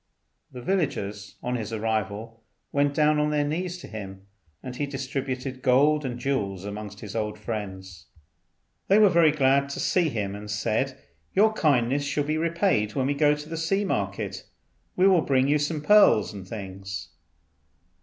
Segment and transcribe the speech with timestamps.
[0.51, 4.25] The villagers on his arrival went down on their knees to him,
[4.63, 8.07] and he distributed gold and jewels amongst his old friends.
[8.87, 10.97] They were very glad to see him, and said,
[11.35, 14.43] "Your kindness shall be repaid when we go to the sea market;
[14.95, 17.09] we will bring you some pearls and things."